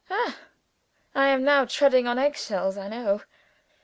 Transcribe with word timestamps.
Ah, 0.09 0.35
I 1.13 1.27
am 1.27 1.43
now 1.43 1.63
treading 1.63 2.07
on 2.07 2.17
egg 2.17 2.35
shells, 2.35 2.75
I 2.75 2.87
know! 2.87 3.21